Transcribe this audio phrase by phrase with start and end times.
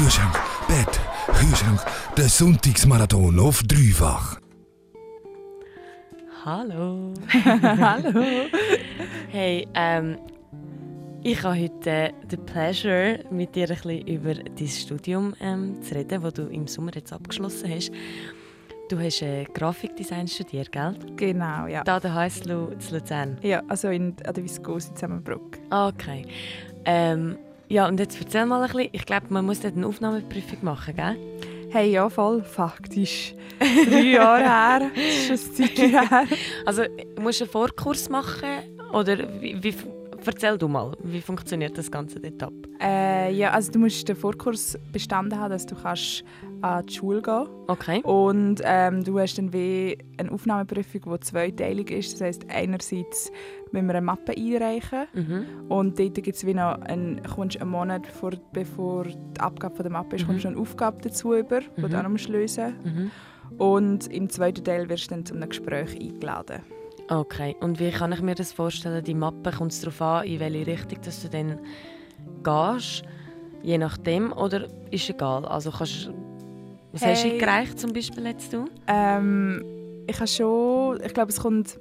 [0.00, 0.34] Kühlschrank,
[0.66, 1.78] Bett, Kühlschrank.
[2.16, 4.40] Der Sonntagsmarathon auf dreifach.
[6.42, 7.12] Hallo.
[7.34, 8.24] Hallo.
[9.28, 10.16] Hey, ähm,
[11.22, 16.22] ich habe heute den Pleasure, mit dir ein bisschen über dein Studium ähm, zu reden,
[16.22, 17.92] das du im Sommer jetzt abgeschlossen hast.
[18.88, 20.94] Du hast äh, Grafikdesign studiert, gell?
[21.16, 21.84] Genau, ja.
[21.84, 23.36] Da der Heislu zu Luzern.
[23.42, 25.58] Ja, also in, an der Viskose Zusammenbruck.
[25.70, 26.24] Okay.
[26.86, 27.36] Ähm,
[27.70, 28.88] ja, und jetzt erzähl mal ein bisschen.
[28.92, 31.16] Ich glaube, man muss dort eine Aufnahmeprüfung machen, gell?
[31.70, 32.42] Hey, ja, voll.
[32.42, 33.32] Faktisch.
[33.60, 34.90] Drei Jahre her.
[35.28, 36.24] Das ist ein Zeitchen her.
[36.66, 36.82] Also,
[37.20, 38.48] musst du einen Vorkurs machen?
[38.92, 39.72] Oder wie, wie,
[40.26, 42.52] erzähl du mal, wie funktioniert das Ganze dort ab?
[42.80, 46.24] Äh, ja, also du musst den Vorkurs bestanden haben, dass du kannst
[46.62, 48.00] an die Schule gehen Okay.
[48.02, 52.14] Und ähm, du hast dann wie eine Aufnahmeprüfung, die zweiteilig ist.
[52.14, 53.30] Das heisst, einerseits
[53.72, 55.46] müssen wir eine Mappe einreichen Mhm.
[55.68, 59.92] und dort gibt's wie noch einen, kommst einen Monat vor, bevor die Abgabe von der
[59.92, 60.26] Mappe ist, Mhm.
[60.28, 61.90] kommst du eine Aufgabe dazu über, die Mhm.
[61.90, 63.10] du musst lösen Mhm.
[63.58, 66.60] Und im zweiten Teil wirst du dann zu einem Gespräch eingeladen.
[67.10, 69.02] Okay, und wie kann ich mir das vorstellen?
[69.02, 71.58] Die Mappe kommt es darauf an, in welche Richtung dass du dann
[72.44, 73.02] gehst,
[73.64, 75.44] je nachdem, oder ist egal?
[75.44, 76.08] Also kannst
[76.92, 77.32] was hast du Hey.
[77.32, 78.66] eingereicht zum Beispiel jetzt du?
[78.86, 79.64] Ähm,
[80.06, 81.78] ich habe schon, ich glaube, es kommt.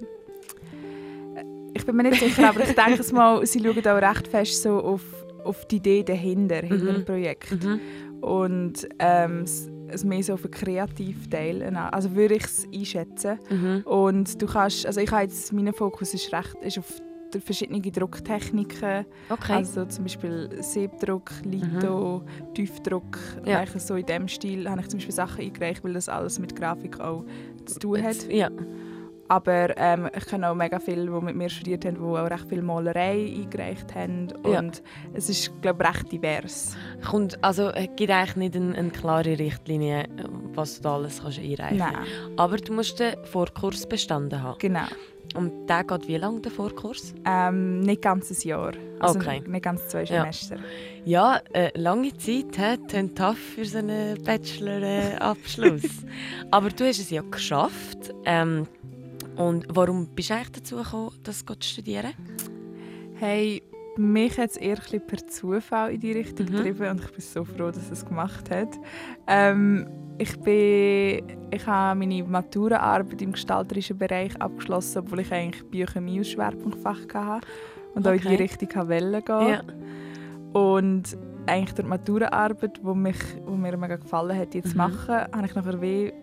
[1.76, 4.64] Ich bin mir nicht sicher, aber ich denke es mal, sie schauen auch recht fest
[4.64, 5.04] so auf,
[5.44, 6.96] auf die Idee dahinter, hinter Mhm.
[6.98, 7.52] dem Projekt.
[7.64, 7.80] Mhm.
[8.22, 9.46] Und ähm,
[9.92, 11.76] es, mehr so auf den kreativen Teil, an.
[11.76, 13.40] also würde ich es einschätzen.
[13.50, 13.82] Mhm.
[13.86, 17.02] Und du kannst, also ich habe jetzt, mein Fokus ist recht, ist auf
[17.46, 19.54] verschiedene Drucktechniken, Okay.
[19.54, 22.24] also zum Beispiel Siebdruck, Litho,
[22.56, 23.64] Tiefdruck, Ja.
[23.78, 27.00] so in dem Stil habe ich zum Beispiel Sachen eingereicht, weil das alles mit Grafik
[27.00, 27.24] auch
[27.66, 28.16] zu tun hat.
[28.16, 28.50] Jetzt- Ja.
[29.30, 32.50] Aber ähm, ich kenne auch mega viele, die mit mir studiert haben, die auch recht
[32.50, 34.28] viel Malerei eingereicht haben.
[34.46, 34.60] Ja.
[34.60, 34.82] Und
[35.14, 36.76] es ist, glaube ich, recht divers.
[37.10, 40.06] Kommt, also es gibt eigentlich nicht eine, eine klare Richtlinie,
[40.56, 41.96] was du alles kannst einreichen Nein,
[42.38, 44.58] Aber du musst den Vorkurs bestanden haben.
[44.60, 44.86] genau.
[45.36, 47.14] Und der geht wie lange, der Vorkurs?
[47.24, 48.72] Ähm, nicht ganz ein Jahr.
[49.00, 49.44] Also Okay.
[49.48, 50.22] nicht ganz zwei Ja.
[50.24, 50.58] Semester.
[51.06, 52.78] Ja, äh, lange Zeit, hä?
[52.88, 55.84] tönt tough für so einen Bachelor-Abschluss.
[56.52, 58.12] Aber du hast es ja geschafft.
[58.26, 58.68] Ähm,
[59.36, 62.12] und warum bist du eigentlich dazu gekommen, das zu studieren?
[63.16, 63.62] Hey,
[63.98, 66.52] mich hat es eher per Zufall in die Richtung Mhm.
[66.52, 68.70] getrieben und ich bin so froh, dass es gemacht hat.
[69.28, 76.20] Ähm, ich bin, ich habe meine Maturaarbeit im gestalterischen Bereich abgeschlossen, obwohl ich eigentlich Biochemie
[76.20, 77.48] als Schwerpunktfach hatte
[77.96, 78.30] und auch in Okay.
[78.38, 79.50] die Richtung wollte gehen.
[79.50, 79.62] Ja.
[80.54, 83.18] Und eigentlich durch die Maturaarbeit, die, mich,
[83.48, 84.78] die mir mega gefallen hat, jetzt Mhm.
[84.78, 86.14] machen, habe ich nachher wie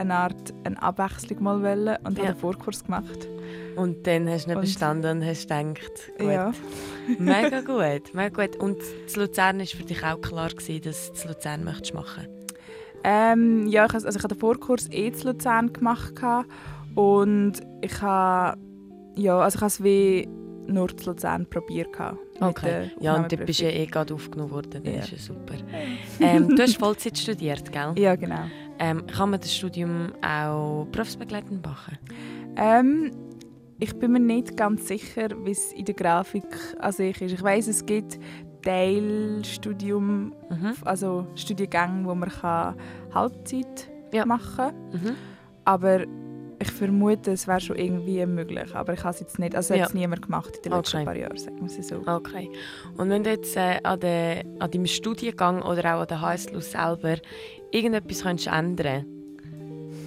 [0.00, 2.24] eine Art eine Abwechslung mal wollen und Ja.
[2.24, 3.28] habe einen Vorkurs gemacht.
[3.76, 6.52] Und dann hast du nicht Und- bestanden und hast gedacht, gut, Ja.
[7.18, 7.60] mega
[8.00, 8.56] gut, mega gut.
[8.56, 12.26] Und zu Luzern war für dich auch klar, gewesen, dass du zu Luzern möchtest machen
[13.04, 16.14] Ähm, ja, ich, also ich habe den Vorkurs eh zu Luzern gemacht
[16.94, 18.58] und ich habe
[19.16, 20.28] ja, also ich habe es wie
[20.66, 21.88] nur zu Luzern probiert
[22.40, 22.90] Okay.
[23.00, 25.00] Ja, und du bist ja eh gerade aufgenommen worden, das Ja.
[25.00, 25.54] ist ja super.
[26.20, 27.92] Ähm, du hast Vollzeit studiert, gell?
[27.96, 28.44] Ja, genau.
[28.82, 31.98] Ähm, kann man das Studium auch berufsbegleitend machen?
[32.56, 33.12] Ähm,
[33.78, 36.44] ich bin mir nicht ganz sicher, wie es in der Grafik
[36.78, 37.32] an sich ist.
[37.32, 38.18] Ich weiß, es gibt
[38.62, 40.74] Teilstudium, Mhm.
[40.84, 42.74] also Studiengänge, wo man kann
[43.14, 44.24] Halbzeit Ja.
[44.26, 44.74] machen kann.
[44.92, 45.16] Mhm.
[45.64, 46.04] Aber
[46.60, 48.74] ich vermute, es wäre schon irgendwie möglich.
[48.74, 49.80] Aber ich habe es jetzt nicht, also Ja.
[49.82, 51.04] hat es niemand gemacht in den letzten Okay.
[51.06, 52.02] paar Jahren, sagen wir es so.
[52.06, 52.50] Okay.
[52.96, 56.60] Und wenn du jetzt äh, an, de, an deinem Studiengang oder auch an der HSLU
[56.60, 57.16] selber
[57.70, 59.06] irgendetwas könntest ändern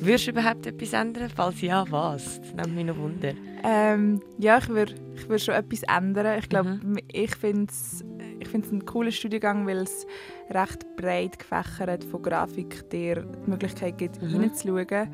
[0.02, 1.30] würdest du überhaupt etwas ändern?
[1.34, 2.42] Falls ja, was?
[2.42, 3.32] Das nimmt mich noch Wunder.
[3.64, 6.38] Ähm, ja, ich würde ich würd schon etwas ändern.
[6.40, 6.98] Ich glaube, Mhm.
[7.12, 8.04] ich finde es
[8.40, 10.06] ich find's einen coolen Studiengang, weil es
[10.50, 14.36] recht breit gefächert von Grafik dir die Möglichkeit gibt, Mhm.
[14.42, 15.08] reinzuschauen.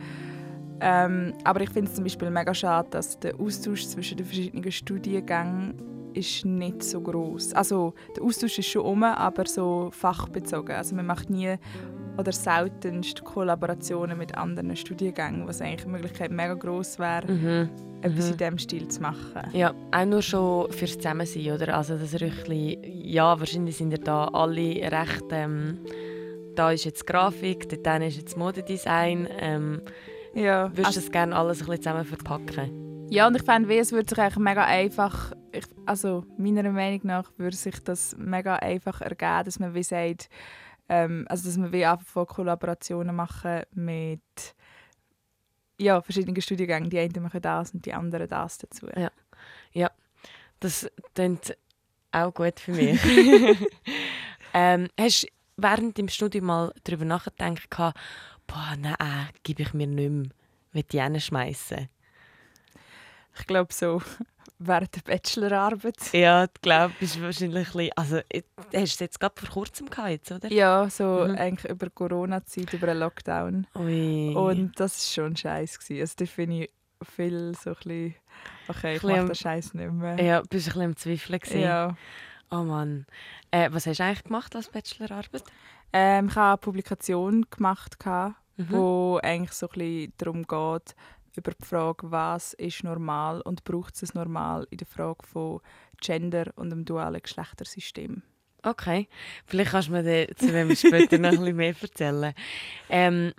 [0.81, 4.71] Ähm, aber ich finde es zum Beispiel mega schade, dass der Austausch zwischen den verschiedenen
[4.71, 5.73] Studiengängen
[6.13, 7.53] ist nicht so groß.
[7.53, 10.75] Also der Austausch ist schon um, aber so fachbezogen.
[10.75, 11.55] Also man macht nie
[12.17, 17.69] oder seltenst Kollaborationen mit anderen Studiengängen, was eigentlich die Möglichkeit mega groß wäre, Mhm.
[18.01, 18.31] etwas Mhm.
[18.31, 19.41] in diesem Stil zu machen.
[19.53, 21.77] Ja, auch nur schon fürs Zusammensein, oder?
[21.77, 24.59] Also, euch ein bisschen, ja, wahrscheinlich sind ihr da alle
[24.91, 25.79] recht, ähm,
[26.55, 29.27] da ist jetzt Grafik, dort ist jetzt Modedesign.
[29.39, 29.81] Ähm,
[30.33, 33.07] Ja, würdest du also, das gerne alles ein bisschen zusammen verpacken?
[33.09, 37.01] ja und ich fände, wie, es würde sich eigentlich mega einfach, ich, also meiner Meinung
[37.03, 40.29] nach würde sich das mega einfach ergeben, dass man wie sagt,
[40.87, 44.21] ähm, also dass man wie einfach von Kollaborationen machen mit
[45.77, 46.89] ja, verschiedenen Studiengängen.
[46.89, 48.87] Die einen machen das und die anderen das dazu.
[49.73, 49.89] Ja.
[50.59, 51.55] Das klingt
[52.11, 52.99] auch gut für mich.
[54.53, 57.69] ähm, hast, während dem Studium mal darüber nachgedacht,
[58.49, 60.29] boah, nein, gebe ich mir nicht mehr,
[60.73, 61.87] will die schmeißen?
[63.39, 64.01] Ich glaube so
[64.59, 66.13] während der Bachelorarbeit.
[66.13, 69.49] Ja, ich glaube, bist wahrscheinlich ein bisschen, also äh, hast du es jetzt gerade vor
[69.49, 70.51] kurzem gehabt, jetzt, oder?
[70.51, 71.35] Ja, so Mhm.
[71.35, 73.67] eigentlich über Corona-Zeit, über einen Lockdown.
[73.75, 74.33] Ui.
[74.35, 75.79] Und das war schon scheiße.
[75.79, 76.01] gewesen.
[76.01, 76.69] Also da finde ich
[77.07, 78.15] viel so ein bisschen,
[78.67, 80.19] okay, ich mache den Scheiß nicht mehr.
[80.21, 81.61] ja, bist ein bisschen am Zweifeln gewesen?
[81.61, 81.97] Ja.
[82.51, 83.05] Oh Mann.
[83.51, 85.43] Äh, was hast du eigentlich gemacht als Bachelorarbeit?
[85.93, 88.71] Ähm, ich habe eine Publikation gemacht, Mhm.
[88.71, 90.95] wo eigentlich so ein bisschen darum geht,
[91.35, 95.61] über die Frage, was ist normal und braucht es Normal in der Frage von
[96.01, 98.21] Gender und dem dualen Geschlechtersystem.
[98.63, 99.07] Okay,
[99.45, 102.33] vielleicht kannst du mir zu dem später noch ein bisschen mehr erzählen.
[102.89, 103.33] Ähm,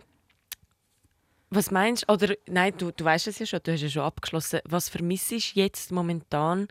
[1.50, 4.02] was meinst du, oder nein, du, du weißt es ja schon, du hast ja schon
[4.02, 4.60] abgeschlossen.
[4.64, 6.68] Was vermisst du jetzt momentan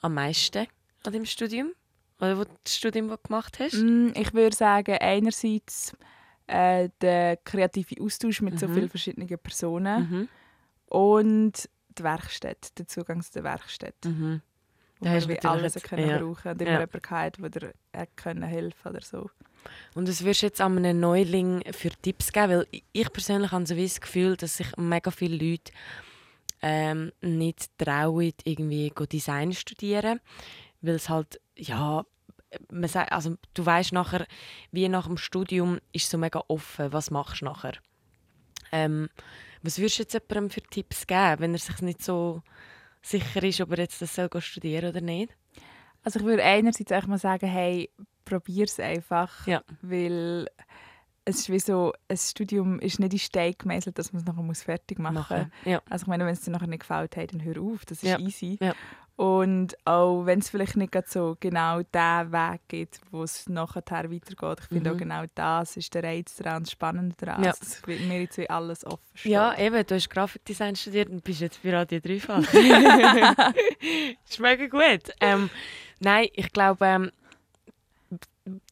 [0.00, 0.66] am meisten
[1.06, 1.72] an dem Studium?
[2.20, 3.74] Oder wo, das Studium, das du gemacht hast?
[3.74, 5.96] Mm, Ich würde sagen, einerseits
[6.46, 8.74] äh, der kreative Austausch mit so Mhm.
[8.74, 10.28] vielen verschiedenen Personen Mhm.
[10.86, 11.68] und
[11.98, 13.94] die Werkstatt, der Zugang zu der Werkstatt.
[14.04, 14.40] Mhm.
[14.98, 16.18] Wo Da hast wir du alles jetzt- können ja.
[16.18, 16.78] brauchen und immer Ja.
[16.80, 19.30] jemanden gehabt, der dir äh, können helfen oder so.
[19.94, 22.50] Und was würdest du jetzt an einem Neuling für Tipps geben?
[22.50, 25.72] Weil ich persönlich habe so das Gefühl, dass sich mega viele Leute
[26.62, 30.20] ähm, nicht trauen, irgendwie Design studieren,
[30.82, 32.04] weil es halt, ja,
[32.70, 34.26] man sagt, also du weißt nachher,
[34.72, 37.72] wie nach dem Studium ist so mega offen, was machst du nachher?
[38.72, 39.08] Ähm,
[39.62, 42.42] was würdest du jetzt jemandem für Tipps geben, wenn er sich nicht so
[43.00, 45.34] sicher ist, ob er jetzt das soll studieren oder nicht?
[46.02, 47.90] Also ich würde einerseits einfach mal sagen, hey,
[48.24, 49.62] probier es einfach, Ja.
[49.82, 50.48] weil
[51.24, 54.42] es ist wie so, ein Studium ist nicht in Stein gemeißelt, dass man es nachher
[54.42, 55.72] muss fertig machen muss.
[55.72, 55.80] Ja.
[55.88, 58.10] Also ich meine, wenn es dir nachher nicht gefällt, hey, dann hör auf, das ist
[58.10, 58.18] Ja.
[58.18, 58.58] easy.
[59.22, 64.58] Und auch wenn es vielleicht nicht so genau den Weg gibt, wo es nachher weitergeht,
[64.62, 64.96] ich finde Mhm.
[64.96, 67.50] auch genau das ist der Reiz daran das Spannende daran, Ja.
[67.52, 69.30] dass es mir jetzt wie alles offen steht.
[69.30, 72.42] Ja, eben, du hast Grafikdesign studiert und bist jetzt bei Radio Dreifach.
[74.28, 75.12] ist mega gut.
[75.20, 75.50] Ähm,
[76.00, 77.12] nein, ich glaube, ähm,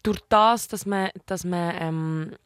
[0.02, 2.37] durch das, dass man, dass man ähm,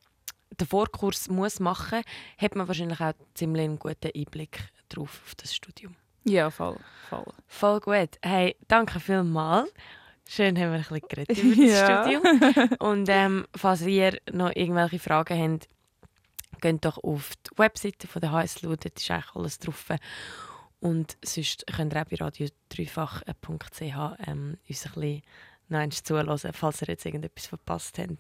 [0.61, 4.61] den Vorkurs muss machen muss, hat man wahrscheinlich auch ziemlich einen guten Einblick
[4.91, 5.97] drauf auf das Studium.
[6.25, 6.77] Ja voll.
[7.09, 7.33] voll.
[7.47, 8.19] Voll gut.
[8.23, 9.73] Hey, danke vielmals.
[10.27, 12.03] Schön haben wir ein bisschen geredet über das Ja.
[12.03, 12.23] Studium.
[12.79, 15.69] Und ähm, falls ihr noch irgendwelche Fragen habt,
[16.61, 19.87] geht doch auf die Webseite von der HSLU, dort ist eigentlich alles drauf.
[20.81, 25.23] Und sonst könnt ihr auch bei radio3fach.ch ähm, uns ein bisschen
[25.69, 28.11] noch zuhören, falls ihr jetzt irgendetwas verpasst habt.